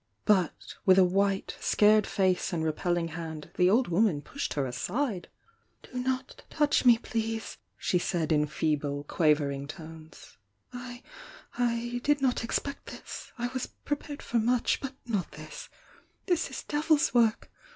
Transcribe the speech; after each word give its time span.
But, 0.25 0.73
with 0.83 0.97
a 0.97 1.03
white, 1.05 1.55
scared 1.59 2.07
face 2.07 2.51
and 2.51 2.63
repelling 2.63 3.09
hand, 3.09 3.51
the 3.55 3.69
old 3.69 3.87
woman 3.87 4.23
pushed 4.23 4.55
her 4.55 4.65
aside. 4.65 5.27
"Do 5.83 5.99
not 5.99 6.41
touch 6.49 6.85
me, 6.85 6.97
please!" 6.97 7.59
she 7.77 7.99
said, 7.99 8.31
in 8.31 8.47
feeble, 8.47 9.03
quavering 9.03 9.67
tones— 9.67 10.39
"I— 10.73 11.03
I 11.55 12.01
did 12.03 12.19
not 12.19 12.43
expect 12.43 12.87
this! 12.87 13.31
I 13.37 13.49
was 13.49 13.67
prepared 13.67 14.23
for 14.23 14.39
much— 14.39 14.79
but 14.81 14.95
not 15.05 15.33
this!— 15.33 15.69
this 16.25 16.49
is 16.49 16.63
devil's 16.63 17.13
work! 17.13 17.51